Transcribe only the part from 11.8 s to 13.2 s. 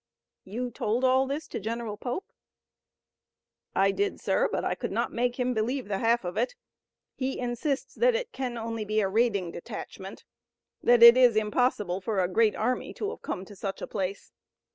for a great army to